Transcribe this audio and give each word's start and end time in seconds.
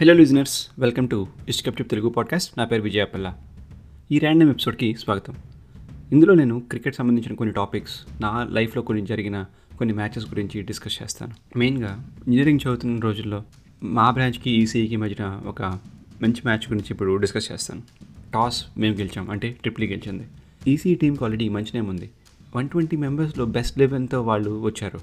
Hello 0.00 0.14
listeners 0.14 0.68
welcome 0.78 1.08
to 1.08 1.26
ఇష్టకప్టిప్ 1.48 1.90
Telugu 1.90 2.08
podcast 2.08 2.58
నా 2.58 2.64
పేరు 2.64 2.82
విజయపల్ల 2.82 3.34
ఈ 4.12 4.18
ర్యాండమ్ 4.18 4.50
ఎపిసోడ్కి 4.50 4.94
స్వాగతం. 4.94 5.34
ఇందులో 6.12 6.34
నేను 6.34 6.60
క్రికెట్ 6.60 6.94
సంబంధించిన 6.94 7.34
కొన్ని 7.34 7.54
టాపిక్స్ 7.54 7.94
నా 8.20 8.48
లైఫ్లో 8.50 8.82
కొన్ని 8.82 9.06
జరిగిన 9.06 9.44
కొన్ని 9.78 9.94
మ్యాచెస్ 9.94 10.26
గురించి 10.26 10.62
డిస్కస్ 10.62 11.02
చేస్తాను. 11.02 11.58
మెయిన్గా 11.58 12.10
ఇంజనీరింగ్ 12.26 12.58
చదువుతున్న 12.64 13.00
రోజుల్లో 13.00 13.42
మా 13.82 14.10
బ్రాంచ్కి 14.10 14.50
ఈసీఈకి 14.50 14.96
మధ్యన 14.96 15.42
ఒక 15.46 15.62
మంచి 16.22 16.42
మ్యాచ్ 16.44 16.66
గురించి 16.68 16.86
ఇప్పుడు 16.90 17.16
డిస్కస్ 17.16 17.52
చేస్తాను. 17.52 17.82
టాస్ 18.34 18.64
మేము 18.78 18.96
గెలిచాం 18.96 19.30
అంటే 19.30 19.50
ట్రిప్లీ 19.50 19.86
e 19.86 19.90
గెలిచింది. 19.90 20.26
ఈసీ 20.68 20.94
టీంకి 20.94 21.24
ఆల్రెడీ 21.24 21.48
మంచి 21.48 21.70
నేమ్ 21.74 21.88
ఉంది 21.88 22.10
వన్ 22.56 22.68
ట్వంటీ 22.68 22.96
మెంబర్స్లో 22.96 23.44
బెస్ట్ 23.44 23.78
లెవెన్తో 23.78 24.22
వాళ్ళు 24.22 24.62
వచ్చారు. 24.62 25.00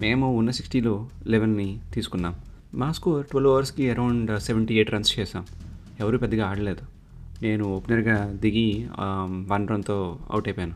మేము 0.00 0.38
ఉన్న 0.38 0.50
సిక్స్టీలో 0.50 1.08
లెవెన్ని 1.26 1.80
తీసుకున్నాం. 1.94 2.36
మా 2.74 2.92
స్కోర్ 2.92 3.26
ట్వెల్వ్ 3.26 3.52
అవర్స్కి 3.52 3.90
అరౌండ్ 3.90 4.40
సెవెంటీ 4.40 4.74
ఎయిట్ 4.74 4.90
రన్స్ 4.90 5.18
చేసాం 5.18 5.46
ఎవరు 6.00 6.18
పెద్దగా 6.18 6.46
ఆడలేదు. 6.46 6.84
నేను 7.42 7.64
ఓపెనర్గా 7.64 8.32
దిగి 8.32 8.88
వన్ 9.48 9.68
రన్తో 9.68 10.18
అవుట్ 10.30 10.48
అయిపోయాను. 10.48 10.74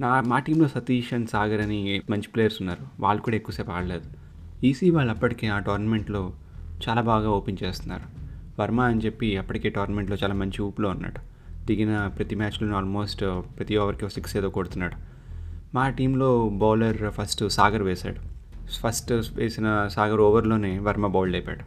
నా 0.00 0.20
మా 0.20 0.38
టీంలో 0.38 0.68
సతీష్ 0.68 1.14
అండ్ 1.14 1.30
సాగర్ 1.30 1.60
అని 1.60 2.02
మంచి 2.10 2.28
ప్లేయర్స్ 2.34 2.56
ఉన్నారు. 2.60 2.86
వాళ్ళు 3.00 3.22
కూడా 3.22 3.36
ఎక్కువసేపు 3.36 3.70
ఆడలేదు. 3.70 4.04
ఈసీ 4.64 4.90
వాళ్ళు 4.90 5.12
అప్పటికే 5.12 5.46
ఆ 5.46 5.58
టోర్నమెంట్లో 5.58 6.32
చాలా 6.88 7.02
బాగా 7.02 7.30
ఓపెన్ 7.30 7.56
చేస్తున్నారు. 7.62 8.02
వర్మ 8.60 8.80
అని 8.80 9.00
చెప్పి 9.00 9.36
అప్పటికే 9.36 9.68
టోర్నమెంట్లో 9.68 10.16
చాలా 10.22 10.34
మంచి 10.34 10.62
ఊపులో 10.62 10.88
ఉన్నాడు. 10.88 11.20
దిగిన 11.66 12.06
ప్రతి 12.06 12.34
మ్యాచ్లో 12.34 12.76
ఆల్మోస్ట్ 12.76 13.20
ప్రతి 13.58 13.76
ఓవర్కి 13.76 14.10
సిక్స్ 14.10 14.36
ఏదో 14.36 14.50
కొడుతున్నాడు. 14.50 14.96
మా 15.74 15.88
టీంలో 15.88 16.48
బౌలర్ 16.48 17.10
ఫస్ట్ 17.10 17.48
సాగర్ 17.48 17.82
వేశాడు. 17.82 18.37
ఫస్ట్ 18.76 19.12
వేసిన 19.12 19.88
సాగర్ 19.92 20.20
ఓవర్లోనే 20.20 20.78
వర్మ 20.78 21.06
బౌల్డ్ 21.06 21.36
అయిపోయాడు. 21.36 21.64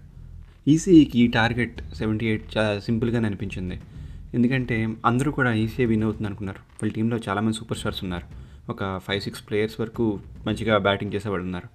ఈసీఈకి 0.70 1.20
ఈ 1.20 1.28
టార్గెట్ 1.28 1.94
సెవెంటీ 1.96 2.26
ఎయిట్ 2.26 2.58
చాలా 2.58 2.80
సింపుల్గా 2.80 3.18
అనిపించింది. 3.18 3.82
ఎందుకంటే 4.34 4.96
అందరూ 5.06 5.32
కూడా 5.32 5.54
ఈసీఏ 5.54 5.86
విన్ 5.86 6.04
అవుతుంది 6.04 6.28
అనుకున్నారు 6.28 6.58
వాళ్ళ 6.58 6.94
టీంలో 6.94 7.20
చాలామంది 7.30 7.58
సూపర్ 7.58 7.78
స్టార్స్ 7.78 8.04
ఉన్నారు. 8.04 8.26
ఒక 8.72 9.00
ఫైవ్ 9.08 9.22
సిక్స్ 9.22 9.44
ప్లేయర్స్ 9.50 9.82
వరకు 9.82 10.20
మంచిగా 10.48 10.78
బ్యాటింగ్ 10.78 11.14
చేసేవాళ్ళు 11.14 11.46
ఉన్నారు 11.46 11.70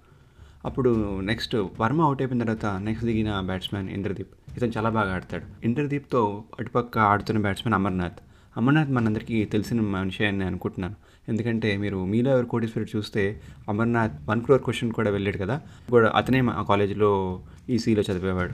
అప్పుడు 0.65 1.21
నెక్స్ట్ 1.21 1.55
వర్మ 1.55 2.01
అవుట్ 2.01 2.21
అయిపోయిన 2.21 2.43
తర్వాత 2.43 2.65
నెక్స్ట్ 2.65 3.05
దిగిన 3.05 3.39
బ్యాట్స్మెన్ 3.39 3.89
ఇంద్రదీప్. 3.89 4.57
ఇతను 4.57 4.71
చాలా 4.77 4.89
బాగా 4.89 5.13
ఆడతాడు. 5.13 5.65
ఇంద్రదీప్తో 5.65 6.43
అటుపక్క 6.59 6.97
ఆడుతున్న 6.97 7.41
బ్యాట్స్మెన్ 7.41 7.73
అమర్నాథ్. 7.73 8.19
అమర్నాథ్ 8.57 8.91
మనందరికీ 8.91 9.45
తెలిసిన 9.45 9.81
మనిషి 9.81 10.25
అని 10.25 10.37
నేను 10.37 10.49
అనుకుంటున్నాను. 10.49 10.95
ఎందుకంటే 11.29 11.77
మీరు 11.77 12.05
మీలో 12.05 12.31
ఎవరు 12.31 12.45
కోటీశ్వరుడు 12.45 12.97
చూస్తే 12.97 13.41
అమర్నాథ్ 13.69 14.11
వన్ 14.29 14.41
క్రోర్ 14.41 14.61
క్వశ్చన్ 14.61 14.91
కూడా 14.91 15.09
వెళ్ళాడు 15.09 15.37
కదా. 15.37 15.61
కూడా 15.89 16.13
అతనే 16.15 16.41
మా 16.41 16.65
కాలేజీలో 16.69 17.39
ఈసీలో 17.69 18.01
చదివేవాడు. 18.01 18.51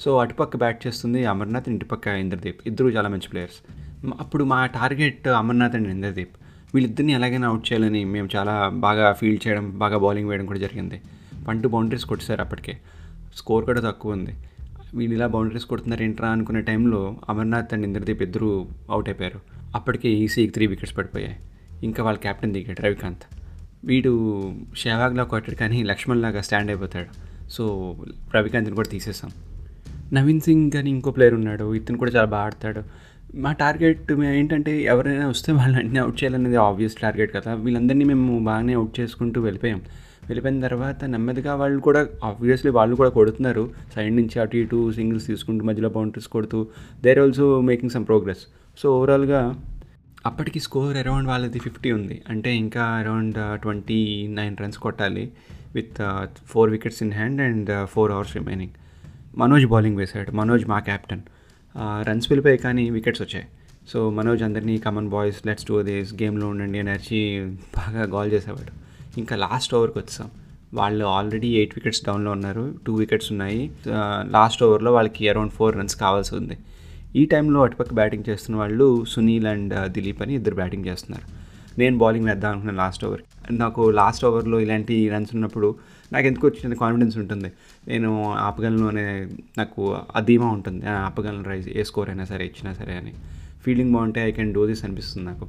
సో 0.00 0.18
అటుపక్క 0.18 0.56
బ్యాట్ 0.56 0.86
చేస్తుంది 0.86 1.26
అమర్నాథ్ 1.26 1.68
ఇంటిపక్క 1.68 2.06
ఇంద్రదీప్. 2.06 2.60
ఇద్దరు 2.66 2.86
చాలా 2.86 3.08
మంచి 3.08 3.28
ప్లేయర్స్. 3.28 3.56
అప్పుడు 4.20 4.44
మా 4.44 4.66
టార్గెట్ 4.66 5.28
అమర్నాథ్ 5.28 5.76
అండ్ 5.76 5.88
ఇంద్రదీప్. 5.88 6.36
వీళ్ళిద్దరిని 6.74 7.12
ఎలాగైనా 7.12 7.48
అవుట్ 7.48 7.72
చేయాలని 7.72 8.04
మేము 8.04 8.28
చాలా 8.36 8.68
బాగా 8.68 9.12
ఫీల్డ్ 9.12 9.48
చేయడం 9.48 9.78
బాగా 9.78 9.98
బౌలింగ్ 9.98 10.28
వేయడం 10.28 10.46
కూడా 10.46 10.58
జరిగింది. 10.58 11.02
పంటు 11.48 11.68
బౌండరీస్ 11.68 12.04
కొట్టేశారు 12.04 12.40
అప్పటికే. 12.40 12.78
స్కోర్ 13.36 13.64
కూడా 13.64 13.80
తక్కువ 13.80 14.12
ఉంది. 14.12 14.36
వీళ్ళు 14.94 15.16
ఇలా 15.16 15.26
బౌండరీస్ 15.26 15.64
కొడుతున్నారు 15.64 16.02
ఏంట్రా 16.02 16.28
అనుకునే 16.28 16.60
టైంలో 16.60 17.16
అమర్నాథ్ 17.28 17.74
అండ్ 17.74 17.86
ఇంద్రదీప్ 17.86 18.22
ఇద్దరు 18.22 18.68
అవుట్ 18.90 19.08
అయిపోయారు. 19.08 19.40
అప్పటికే 19.74 20.08
ఈసీకి 20.08 20.52
త్రీ 20.52 20.66
వికెట్స్ 20.66 20.96
పడిపోయాయి. 20.96 21.36
ఇంకా 21.82 22.04
వాళ్ళ 22.04 22.18
కెప్టెన్ 22.18 22.52
దిగాడు 22.52 22.82
రవికాంత్. 22.82 23.22
వీడు 23.84 24.52
షేవాగ్లా 24.76 25.24
కొట్టాడు 25.24 25.56
కానీ 25.56 25.82
లక్ష్మణ్ 25.82 26.22
లాగా 26.22 26.40
స్టాండ్ 26.40 26.70
అయిపోతాడు. 26.70 27.06
సో 27.48 27.96
రవికాంత్ని 28.34 28.74
కూడా 28.74 28.88
తీసేసాం 28.88 29.30
నవీన్ 30.12 30.40
సింగ్ 30.40 30.76
అని 30.76 30.90
ఇంకో 30.90 31.10
ప్లేయర్ 31.10 31.34
ఉన్నాడు. 31.34 31.74
ఇతను 31.74 31.98
కూడా 31.98 32.10
చాలా 32.10 32.26
బాగా 32.26 32.44
ఆడతాడు. 32.44 32.82
మా 33.34 33.52
టార్గెట్ 33.52 34.12
మేము 34.12 34.34
ఏంటంటే 34.34 34.82
ఎవరైనా 34.82 35.26
వస్తే 35.26 35.52
వాళ్ళని 35.52 35.98
అవుట్ 35.98 36.24
చేయాలనేది 36.24 36.56
ఆబ్వియస్ 36.56 36.94
టార్గెట్ 36.94 37.34
కదా. 37.34 37.54
వీళ్ళందరినీ 37.54 38.04
మేము 38.04 38.44
బాగానే 38.44 38.72
అవుట్ 38.72 39.00
చేసుకుంటూ 39.00 39.40
వెళ్ళిపోయాం. 39.40 39.82
వెళ్ళిపోయిన 40.30 40.60
తర్వాత 40.66 40.98
నెమ్మదిగా 41.14 41.52
వాళ్ళు 41.62 41.80
కూడా 41.88 42.00
ఆబ్వియస్లీ 42.30 42.72
వాళ్ళు 42.78 42.94
కూడా 43.00 43.10
కొడుతున్నారు. 43.18 43.64
సైడ్ 43.94 44.14
నుంచి 44.20 44.38
అటు 44.44 44.56
ఇటు 44.62 44.80
సింగిల్స్ 44.98 45.26
తీసుకుంటూ 45.32 45.64
మధ్యలో 45.70 45.90
బౌండరీస్ 45.98 46.30
కొడుతూ 46.36 46.60
there 47.06 47.20
also 47.24 47.46
making 47.70 47.94
some 47.96 48.06
progress 48.10 48.44
so 48.82 48.88
ఓవరాల్గా 48.98 49.42
అప్పటికి 50.28 50.60
స్కోర్ 50.66 50.96
అరౌండ్ 51.02 51.28
వాళ్ళది 51.32 51.60
ఫిఫ్టీ 51.66 51.90
ఉంది. 51.98 52.16
అంటే 52.32 52.50
ఇంకా 52.64 52.82
అరౌండ్ 53.02 53.38
ట్వంటీ 53.62 54.00
నైన్ 54.38 54.56
రన్స్ 54.62 54.78
కొట్టాలి 54.86 55.24
with 55.76 55.98
four 56.52 56.70
wickets 56.74 57.00
in 57.04 57.12
hand 57.18 57.40
and 57.46 57.70
four 57.92 58.12
overs 58.16 58.34
remaining 58.38 58.74
Manoj 59.42 59.66
bowling 59.72 59.98
వేశాడు. 60.02 60.30
మనోజ్ 60.40 60.66
మా 60.72 60.78
క్యాప్టెన్ 60.90 61.22
రన్స్ 62.08 62.26
uh, 62.26 62.30
వెళ్ళిపోయాయి 62.30 62.60
కానీ 62.66 62.84
వికెట్స్ 62.96 63.22
వచ్చాయి. 63.24 63.46
సో 63.90 63.98
మనోజ్ 64.16 64.42
అందరినీ 64.46 64.74
come on 64.86 65.08
boys 65.14 65.38
let's 65.48 65.66
do 65.68 65.76
this 65.88 66.10
గేమ్లో 66.22 66.46
ఉండండి 66.52 66.78
అని 66.82 66.90
అరిచి 66.94 67.20
బాగా 67.76 68.02
గోల్ 68.14 68.30
చేసేవాడు. 68.34 68.72
ఇంకా 69.20 69.36
లాస్ట్ 69.44 69.72
ఓవర్కి 69.78 69.98
వచ్చాం. 69.98 70.28
వాళ్ళు 70.78 71.04
ఆల్రెడీ 71.16 71.48
ఎయిట్ 71.60 71.74
వికెట్స్ 71.76 72.02
డౌన్లో 72.06 72.30
ఉన్నారు. 72.36 72.64
టూ 72.86 72.92
వికెట్స్ 73.02 73.28
ఉన్నాయి. 73.32 73.62
లాస్ట్ 74.36 74.60
ఓవర్లో 74.66 74.90
వాళ్ళకి 74.96 75.28
అరౌండ్ 75.32 75.54
ఫోర్ 75.58 75.74
రన్స్ 75.78 75.96
కావాల్సి 76.04 76.32
ఉంది. 76.40 76.56
ఈ 77.20 77.22
టైంలో 77.32 77.60
అటుపక్క 77.66 77.92
బ్యాటింగ్ 78.00 78.26
చేస్తున్న 78.28 78.56
వాళ్ళు 78.62 78.86
సునీల్ 79.12 79.46
అండ్ 79.52 79.74
దిలీప్ 79.96 80.20
అని 80.22 80.34
ఇద్దరు 80.40 80.56
బ్యాటింగ్ 80.60 80.86
చేస్తున్నారు. 80.90 81.26
నేను 81.80 81.96
బౌలింగ్ 81.98 82.28
వేద్దాం 82.30 82.50
అనుకున్నాను 82.52 82.78
లాస్ట్ 82.78 83.02
ఓవర్ 83.08 83.22
నాకు 83.62 83.82
లాస్ట్ 83.98 84.24
ఓవర్లో 84.28 84.56
ఇలాంటి 84.64 84.94
రన్స్ 85.08 85.32
ఉన్నప్పుడు 85.34 85.68
నాకు 86.12 86.26
ఎందుకు 86.30 86.46
వచ్చిన 86.46 86.74
కాన్ఫిడెన్స్ 86.82 87.16
ఉంటుంది? 87.22 87.48
నేను 87.88 88.10
ఆపగలను 88.46 88.86
అనే 88.92 89.04
నాకు 89.58 89.82
అధీమా 90.16 90.48
ఉంటుంది. 90.56 90.82
ఆపగలను 91.06 91.44
రైజ్ 91.50 91.68
ఏ 91.80 91.84
స్కోర్ 91.90 92.08
అయినా 92.12 92.24
సరే 92.32 92.44
ఇచ్చినా 92.50 92.72
సరే 92.80 92.94
అని. 93.00 93.12
ఫీల్డింగ్ 93.64 93.92
బాగుంటే 93.96 94.20
ఐ 94.28 94.30
కెన్ 94.38 94.52
డూ 94.54 94.62
దిస్ 94.70 94.82
అనిపిస్తుంది 94.84 95.26
నాకు. 95.26 95.46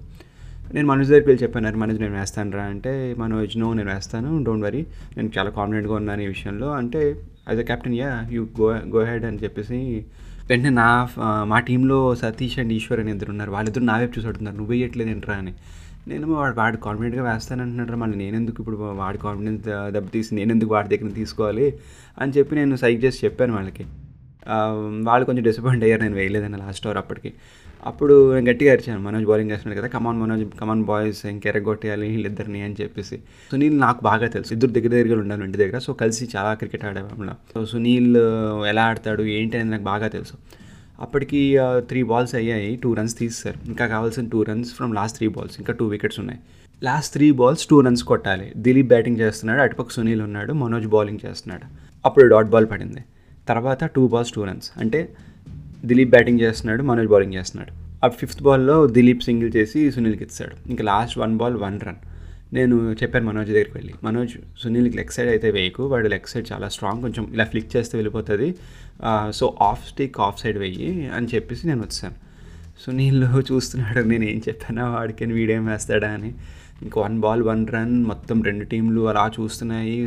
నేను 0.74 0.88
మనోజ్ 0.88 1.10
దగ్గరికి 1.10 1.30
వెళ్ళి 1.30 1.44
చెప్పాను 1.44 1.78
మనోజ్ 1.78 2.02
నేను 2.02 2.20
వేస్తాను 2.20 2.52
రా. 2.52 2.64
అంటే 2.64 3.16
మనోజ్ 3.18 3.58
నో 3.58 3.74
నేను 3.74 3.94
వేస్తాను 3.94 4.44
డోంట్ 4.44 4.66
వరీ 4.66 4.86
నేను 5.18 5.32
చాలా 5.38 5.50
కాన్ఫిడెంట్గా 5.50 5.94
ఉన్నాను 5.94 6.22
ఈ 6.22 6.26
విషయంలో. 6.26 6.72
అంటే 6.72 7.16
as 7.50 7.60
a 7.60 7.64
captain 7.64 7.96
yeah 7.96 8.28
you 8.32 8.48
go 8.62 8.72
go 8.72 9.04
ahead 9.04 9.26
అని 9.26 9.38
చెప్పేసి 9.38 10.06
వెంటనే 10.50 10.70
నా 10.70 11.10
మా 11.44 11.60
టీంలో 11.60 12.16
సతీష్ 12.16 12.60
అండ్ 12.60 12.74
ఈశ్వర్ 12.74 13.00
అని 13.00 13.12
ఇద్దరు 13.12 13.30
ఉన్నారు. 13.30 13.52
వాళ్ళిద్దరు 13.52 13.84
నా 13.84 13.98
వైపు 13.98 14.12
చూసి 14.18 14.28
అడుగుతున్నారు 14.28 14.58
నువ్వు 14.58 14.72
వేయట్లేదు 14.72 15.10
ఏంట్రా? 15.10 15.36
అని. 15.36 15.54
నేను 16.08 16.28
వాడు 16.34 16.56
వాడు 16.56 16.78
కాన్ఫిడెంట్గా 16.78 17.34
వేస్తానంటున్నాడు 17.34 17.92
మళ్ళీ 17.92 18.18
నేను 18.18 18.36
ఎందుకు 18.36 18.58
ఇప్పుడు 18.60 18.78
వాడి 18.78 19.18
కాన్ఫిడెన్స్ 19.18 19.64
దెబ్బతీసి 19.94 20.36
నేను 20.36 20.52
ఎందుకు 20.52 20.74
వాడి 20.74 20.98
దగ్గర 20.98 21.12
తీసుకోవాలి? 21.14 21.74
అని 22.22 22.32
చెప్పి 22.32 22.56
నేను 22.56 22.76
సైక్ 22.76 23.04
చేసి 23.04 23.26
చెప్పాను 23.26 23.54
వాళ్ళకి. 23.54 23.86
వాళ్ళు 25.04 25.26
కొంచెం 25.26 25.44
డిసప్పాయింట్ 25.44 25.84
అయ్యారు 25.84 26.02
నేను 26.02 26.16
వేయలేదని 26.16 26.58
లాస్ట్ 26.58 26.88
అవర్ 26.88 26.98
అప్పటికి. 26.98 27.34
అప్పుడు 27.90 28.34
నేను 28.34 28.50
గట్టిగా 28.50 28.72
అరిచాను. 28.72 29.02
మనోజ్ 29.02 29.26
బౌలింగ్ 29.26 29.52
చేస్తున్నాడు 29.52 29.80
కదా. 29.80 29.88
Come on 29.88 30.18
Manoj 30.20 30.44
come on 30.60 30.84
boys 30.84 31.26
ఇంకెరగొట్టేయాలి 31.26 32.08
వీళ్ళిద్దరిని 32.08 32.62
అని 32.62 32.76
చెప్పేసి. 32.82 33.18
సునీల్ 33.52 33.80
నాకు 33.80 34.02
బాగా 34.04 34.28
తెలుసు. 34.28 34.54
ఇద్దరు 34.54 34.72
దగ్గర 34.72 34.90
దగ్గర 34.90 35.18
ఉండాలి 35.20 35.44
ఇంటి 35.44 35.58
దగ్గర. 35.58 35.78
సో 35.78 35.94
కలిసి 35.94 36.30
చాలా 36.36 36.54
క్రికెట్ 36.54 36.86
ఆడేవాళ్ళం. 36.86 37.36
సో 37.54 37.66
సునీల్ 37.66 38.18
uh, 38.18 38.68
ఎలా 38.68 38.84
ఆడతాడు 38.84 39.24
ఏంటి 39.24 39.58
అనేది 39.58 39.72
నాకు 39.72 39.84
బాగా 39.84 40.08
తెలుసు. 40.08 40.38
అప్పటికి 41.02 41.58
uh, 41.58 41.80
త్రీ 41.80 42.04
బాల్స్ 42.04 42.36
అయ్యాయి. 42.36 42.76
టూ 42.76 42.94
రన్స్ 42.94 43.18
తీస్తారు 43.18 43.68
ఇంకా 43.68 43.88
కావాల్సిన 43.88 44.28
two 44.28 44.44
runs 44.44 44.74
from 44.74 44.96
last 44.96 45.18
three 45.18 45.28
balls 45.28 45.58
ఇంకా 45.60 45.74
టూ 45.74 45.88
వికెట్స్ 45.88 46.20
ఉన్నాయి. 46.20 46.40
Last 46.84 47.14
three 47.14 47.32
balls 47.32 47.68
two 47.68 47.82
runs 47.82 48.04
కొట్టాలి. 48.04 48.54
దిలీప్ 48.58 48.88
బ్యాటింగ్ 48.88 49.20
చేస్తున్నాడు. 49.20 49.62
అటుపక్క 49.62 49.92
సునీల్ 49.92 50.22
ఉన్నాడు. 50.22 50.54
మనోజ్ 50.54 50.88
బౌలింగ్ 50.88 51.20
చేస్తున్నాడు. 51.26 51.66
అప్పుడు 52.06 52.26
డాట్ 52.28 52.48
బాల్ 52.48 52.66
పడింది. 52.66 53.04
తర్వాత 53.48 53.84
టూ 53.84 54.08
బాల్స్ 54.08 54.32
టూ 54.32 54.44
రన్స్ 54.44 54.72
అంటే 54.78 55.16
దిలీప్ 55.90 56.12
బ్యాటింగ్ 56.16 56.40
చేస్తున్నాడు 56.46 56.82
మనోజ్ 56.90 57.10
బౌలింగ్ 57.14 57.36
చేస్తున్నాడు. 57.40 57.72
ఆ 58.06 58.08
ఫిఫ్త్ 58.22 58.42
బాల్లో 58.48 58.76
దిలీప్ 58.98 59.24
సింగిల్ 59.28 59.52
చేసి 59.58 59.80
సునీల్కి 59.96 60.24
ఇస్తాడు 60.30 60.56
ఇంకా 60.72 60.84
last 60.92 61.16
one 61.24 61.34
ball 61.42 61.58
one 61.66 61.78
run. 61.88 62.00
నేను 62.58 62.76
చెప్పాను 63.02 63.26
మనోజ్ 63.30 63.50
దగ్గరికి 63.56 63.76
వెళ్ళి 63.78 63.94
మనోజ్ 64.06 64.34
సునీల్కి 64.62 64.96
లెగ్ 65.00 65.14
సైడ్ 65.16 65.30
అయితే 65.34 65.50
వేయకు 65.58 65.84
వాడు 65.92 66.08
లెగ్ 66.14 66.30
సైడ్ 66.32 66.48
చాలా 66.52 66.68
స్ట్రాంగ్ 66.76 67.02
కొంచెం 67.06 67.26
ఇలా 67.36 67.46
ఫ్లిక్ 67.52 67.70
చేస్తే 67.76 67.94
వెళ్ళిపోతుంది. 68.00 68.50
So 69.40 69.46
off 69.70 69.84
stick 69.92 70.18
off 70.28 70.40
side 70.42 70.58
వెయ్యి 70.64 70.92
అని 71.18 71.30
చెప్పేసి 71.34 71.64
నేను 71.70 71.82
వచ్చాను. 71.88 72.18
సునీల్ 72.84 73.24
చూస్తున్నాడు 73.52 74.02
నేను 74.12 74.26
ఏం 74.32 74.40
చెప్పానా 74.48 74.86
వాడికి 74.96 75.32
వీడేం 75.38 75.64
వేస్తాడా 75.72 76.10
అని. 76.18 76.32
ఇంక 76.84 76.94
వన్ 77.06 77.18
బాల్ 77.24 77.44
వన్ 77.50 77.64
రన్ 77.76 77.96
మొత్తం 78.12 78.38
రెండు 78.48 78.66
టీంలు 78.72 79.02
అలా 79.12 79.26
చూస్తున్నాయి. 79.38 79.98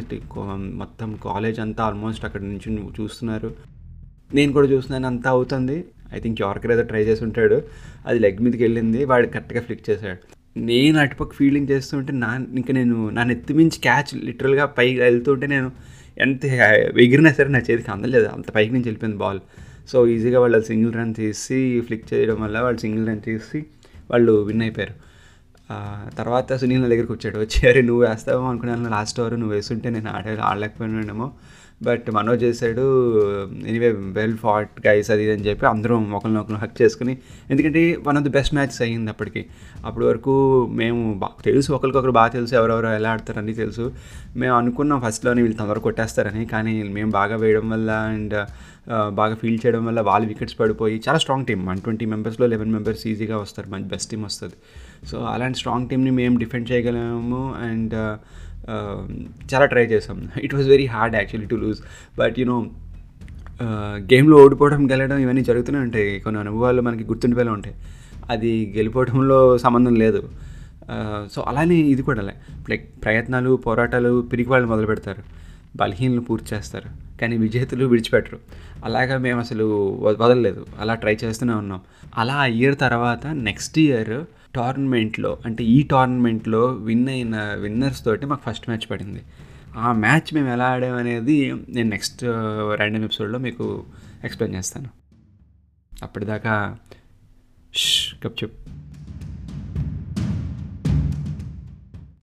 మొత్తం 0.83 1.11
కాలేజ్ 1.27 1.61
అంతా 1.65 1.83
ఆల్మోస్ట్ 1.89 2.25
అక్కడ 2.29 2.43
నుంచి 2.51 2.71
చూస్తున్నారు. 3.01 3.51
నేను 4.33 4.53
కూడా 4.53 4.69
చూస్తున్నాను 4.69 5.07
అంతా 5.07 5.31
అవుతుంది. 5.31 5.85
ఐ 6.15 6.19
థింక్ 6.21 6.43
యార్కర్ 6.43 6.73
ఏదో 6.73 6.83
ట్రై 6.83 7.05
చేసి 7.05 7.25
ఉంటాడు. 7.25 7.63
అది 8.07 8.19
లెగ్ 8.19 8.39
మీదకి 8.41 8.63
వెళ్ళింది 8.63 9.05
వాడు 9.05 9.27
కరెక్ట్గా 9.27 9.61
ఫ్లిక్ 9.61 9.91
చేశాడు. 9.91 10.19
నేను 10.59 10.99
అటుపక్క 10.99 11.35
ఫీల్డింగ్ 11.35 11.69
చేస్తుంటే 11.71 12.13
నా 12.13 12.47
ఇంకా 12.55 12.75
నేను 12.75 13.11
నా 13.11 13.25
నెత్తి 13.25 13.55
మించి 13.55 13.81
క్యాచ్ 13.81 14.25
లిటరల్గా 14.25 14.65
పైకి 14.65 15.01
వెళ్తుంటే 15.01 15.47
నేను 15.47 15.73
ఎంత 16.19 16.45
ఎగిరినా 16.45 17.33
సరే 17.33 17.49
నా 17.49 17.59
చేతికి 17.59 17.91
అందలేదు. 17.91 18.27
అంత 18.27 18.51
పైకి 18.51 18.73
నుంచి 18.73 18.85
వెళ్ళిపోయింది 18.85 19.19
బాల్ 19.19 19.41
సో 19.89 20.07
ఈజీగా 20.07 20.41
వాళ్ళు 20.41 20.61
సింగిల్ 20.61 20.95
రన్ 20.95 21.15
తీసి 21.15 21.81
ఫ్లిక్ 21.81 22.15
చేయడం 22.15 22.43
వల్ల 22.43 22.61
వాళ్ళు 22.61 22.81
సింగిల్ 22.81 23.09
రన్ 23.09 23.21
తీసి 23.21 23.65
వాళ్ళు 24.11 24.33
విన్ 24.33 24.63
అయిపోయారు. 24.63 24.95
తర్వాత 26.19 26.57
సునీల్ 26.61 26.83
నా 26.83 26.89
దగ్గరికి 26.89 27.13
వచ్చాడు. 27.13 27.39
వచ్చి 27.39 27.61
అరే 27.69 27.83
నువ్వు 27.83 28.05
వేస్తావు 28.07 28.45
అనుకున్నాను. 28.45 28.91
లాస్ట్ 28.91 29.21
ఓవర్ 29.21 29.37
నువ్వు 29.41 29.55
వేస్తుంటే 29.57 29.91
నేను 29.91 30.11
ఆడే 30.17 30.37
ఆడలేకపోయినానేమో. 30.51 31.29
బట్ 31.87 32.11
మనోజ్ 32.17 32.43
చేశాడు 32.43 32.83
ఎనీవే 33.71 33.89
వెల్ 34.17 34.37
ఫాట్ 34.43 34.87
గైస్ 34.87 35.11
అది 35.11 35.23
ఇది 35.25 35.33
అని 35.33 35.45
చెప్పి 35.47 35.65
అందరం 35.67 36.13
ఒకరిని 36.15 36.39
ఒకరిని 36.39 36.61
హక్ 36.61 36.77
చేసుకుని 36.83 37.15
ఎందుకంటే 37.51 37.81
one 38.07 38.17
of 38.19 38.25
the 38.25 38.33
best 38.37 38.55
match 38.55 38.77
అయ్యింది 38.83 39.11
అప్పటికి. 39.11 39.43
అప్పటి 39.85 40.05
వరకు 40.07 40.35
మేము 40.81 41.01
బాగా 41.15 41.43
తెలుసు 41.45 41.73
ఒకరికొకరు 41.73 42.15
బాగా 42.19 42.31
తెలుసు 42.37 42.55
ఎవరెవరు 42.55 42.87
ఎలా 42.87 43.11
ఆడతారు 43.11 43.39
అన్నీ 43.39 43.55
తెలుసు. 43.55 43.93
మేము 44.37 44.55
అనుకున్నాం 44.57 45.01
ఫస్ట్లోనే 45.01 45.43
వీళ్ళు 45.43 45.59
తొందర 45.63 45.79
కొట్టేస్తారని 45.79 46.45
కానీ 46.47 46.83
మేము 46.99 47.11
బాగా 47.11 47.37
వేయడం 47.37 47.71
వల్ల 47.71 47.91
అండ్ 47.91 48.37
బాగా 49.21 49.35
ఫీల్ 49.35 49.59
చేయడం 49.67 49.87
వల్ల 49.87 50.01
వాళ్ళు 50.01 50.27
వికెట్స్ 50.29 50.57
పడిపోయి 50.61 51.03
చాలా 51.09 51.19
స్ట్రాంగ్ 51.19 51.47
టీం 51.47 51.67
వన్ 51.67 51.79
ట్వంటీ 51.81 52.07
మెంబర్స్లో 52.07 52.47
లెవెన్ 52.47 52.73
మెంబర్స్ 52.73 53.07
ఈజీగా 53.07 53.37
వస్తారు. 53.37 53.71
మంచి 53.71 53.89
బెస్ట్ 53.93 54.11
టీం 54.11 54.23
వస్తుంది. 54.23 54.57
సో 55.11 55.19
అలాంటి 55.25 55.59
స్ట్రాంగ్ 55.59 55.89
టీంని 55.89 56.11
మేము 56.11 56.39
డిఫెండ్ 56.39 56.73
చేయగలము 56.73 57.55
అండ్ 57.69 57.95
uh, 57.95 58.15
um, 58.73 59.09
చాలా 59.51 59.65
ట్రై 59.65 59.85
చేసాం. 59.85 60.19
It 60.43 60.55
was 60.55 60.69
very 60.69 60.87
hard 60.87 61.17
actually 61.17 61.49
to 61.49 61.55
lose 61.55 61.81
but 62.19 62.39
you know 62.39 62.57
గేమ్లో 64.13 64.37
ఓడిపోవడం 64.45 64.91
గెలడం 64.91 65.19
ఇవన్నీ 65.19 65.43
జరుగుతూనే 65.43 65.79
ఉంటాయి. 65.79 66.21
కొన్ని 66.21 66.41
అనుభవాలు 66.41 66.83
మనకి 66.83 67.05
గుర్తుండిపోయేలా 67.05 67.53
ఉంటాయి. 67.53 67.75
అది 68.31 68.73
గెలిపోవడంలో 68.77 69.59
సంబంధం 69.59 69.95
లేదు. 69.95 70.23
Uh, 70.93 71.21
సో 71.35 71.45
అలానే 71.49 71.75
ఇది 71.75 72.03
కూడా 72.03 72.23
లైక్ 72.71 72.87
ప్రయత్నాలు 73.05 73.57
పోరాటాలు 73.67 74.13
పిరికి 74.33 74.51
వాళ్ళు 74.51 74.69
మొదలు 74.69 74.87
పెడతారు. 74.87 75.23
బలహీనలు 75.77 76.21
పూర్తి 76.21 76.55
చేస్తారు. 76.55 76.89
కానీ 77.21 77.37
విజేతలు 77.37 77.85
విడిచిపెట్టరు. 77.85 78.39
అలాగా 78.85 79.19
మేము 79.19 79.41
అసలు 79.41 79.67
వదలలేదు. 80.23 80.67
అలా 80.81 80.95
ట్రై 80.95 81.17
చేస్తూనే 81.25 81.53
ఉన్నాం. 81.53 81.81
అలా 82.19 82.35
ఆ 82.35 82.47
ఇయర్ 82.47 82.77
తర్వాత 82.81 83.27
నెక్స్ట్ 83.27 83.79
ఇయర్ 83.79 84.15
టోర్నమెంట్లో 84.55 85.39
అంటే 85.45 85.65
ఈ 85.65 85.83
టోర్నమెంట్లో 85.83 86.67
విన్ 86.67 87.09
అయిన 87.09 87.55
విన్నర్స్ 87.55 88.05
తోటి 88.05 88.27
మాకు 88.27 88.51
ఫస్ట్ 88.51 88.69
మ్యాచ్ 88.69 88.91
పడింది. 88.91 89.23
ఆ 89.77 89.93
మ్యాచ్ 89.93 90.35
మేము 90.35 90.49
ఎలా 90.49 90.65
ఆడాం 90.65 90.97
అనేది 90.97 91.53
నేను 91.69 91.89
నెక్స్ట్ 91.91 92.25
ర్యాండమ్ 92.75 93.05
ఎపిసోడ్లో 93.05 93.39
మీకు 93.39 93.85
ఎక్స్ప్లెయిన్ 94.25 94.59
చేస్తాను. 94.59 94.89
అప్పటిదాకా 96.03 96.77
కప్ 97.77 98.27
గప్ 98.27 98.43
చెప్పు 98.43 98.84